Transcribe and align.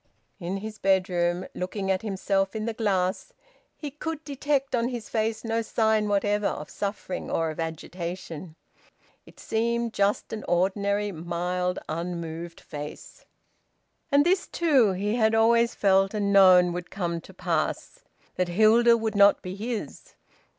In 0.39 0.57
his 0.57 0.79
bedroom, 0.79 1.45
looking 1.53 1.91
at 1.91 2.01
himself 2.01 2.55
in 2.55 2.65
the 2.65 2.73
glass, 2.73 3.33
he 3.77 3.91
could 3.91 4.23
detect 4.23 4.73
on 4.75 4.87
his 4.87 5.09
face 5.09 5.43
no 5.43 5.61
sign 5.61 6.07
whatever 6.09 6.47
of 6.47 6.71
suffering 6.71 7.29
or 7.29 7.51
of 7.51 7.59
agitation. 7.59 8.55
It 9.27 9.39
seemed 9.39 9.93
just 9.93 10.33
an 10.33 10.43
ordinary 10.47 11.11
mild, 11.11 11.77
unmoved 11.87 12.61
face. 12.61 13.25
And 14.11 14.25
this, 14.25 14.47
too, 14.47 14.93
he 14.93 15.17
had 15.17 15.35
always 15.35 15.75
felt 15.75 16.15
and 16.15 16.33
known 16.33 16.73
would 16.73 16.89
come 16.89 17.21
to 17.21 17.31
pass: 17.31 17.99
that 18.37 18.47
Hilda 18.47 18.97
would 18.97 19.13
not 19.13 19.43
be 19.43 19.55
his. 19.55 20.15